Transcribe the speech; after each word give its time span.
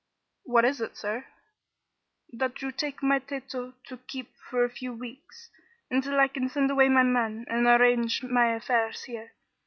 "What 0.45 0.65
is 0.65 0.81
it, 0.81 0.97
sir?" 0.97 1.25
"That 2.33 2.63
you 2.63 2.71
take 2.71 3.03
my 3.03 3.19
Tato 3.19 3.75
to 3.85 3.97
keep 4.07 4.31
for 4.49 4.63
a 4.63 4.69
few 4.71 4.91
weeks, 4.95 5.51
until 5.91 6.19
I 6.19 6.27
can 6.27 6.49
send 6.49 6.71
away 6.71 6.89
my 6.89 7.03
men 7.03 7.45
and 7.47 7.67
arrange 7.67 8.23
my 8.23 8.47
affairs 8.55 9.03
here. 9.03 9.33